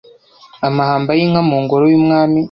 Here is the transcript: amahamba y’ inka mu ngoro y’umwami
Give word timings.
amahamba 0.67 1.11
y’ 1.17 1.21
inka 1.25 1.41
mu 1.49 1.57
ngoro 1.63 1.83
y’umwami 1.91 2.39